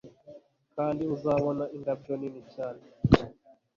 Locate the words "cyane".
2.53-2.83